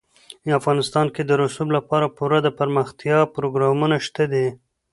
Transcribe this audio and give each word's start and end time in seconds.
افغانستان 0.59 1.07
کې 1.15 1.21
د 1.25 1.31
رسوب 1.41 1.67
لپاره 1.77 2.13
پوره 2.17 2.39
دپرمختیا 2.47 3.17
پروګرامونه 3.35 3.97
شته 4.05 4.23
دي. 4.33 4.47